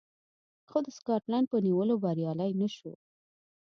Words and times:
خو 0.69 0.77
د 0.85 0.87
سکاټلنډ 0.97 1.45
په 1.51 1.57
نیولو 1.65 1.93
بریالی 2.03 2.51
نه 2.61 2.67
شو 2.75 2.93